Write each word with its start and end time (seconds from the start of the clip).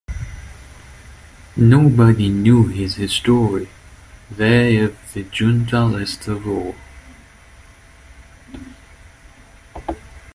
Nobody 1.55 2.27
knew 2.29 2.65
his 2.65 2.95
history, 2.95 3.69
they 4.31 4.77
of 4.79 4.97
the 5.13 5.21
Junta 5.25 5.85
least 5.85 6.27
of 6.27 6.47
all. 6.47 6.73